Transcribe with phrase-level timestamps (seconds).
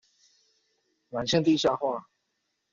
[1.11, 2.07] 纜線地下化